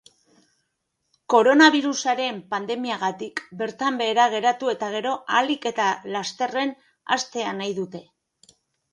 Koronabirusaren 1.31 2.39
pandemiagatik 2.53 3.41
bertan 3.59 3.99
behera 3.99 4.25
geratu 4.35 4.71
eta 4.73 4.89
gero 4.95 5.11
ahalik 5.35 5.67
eta 5.73 5.91
lasterren 6.15 6.73
hastea 7.17 7.53
nahi 7.61 7.77
dute. 7.81 8.03